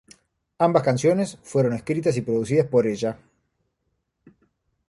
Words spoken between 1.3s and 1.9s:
fueron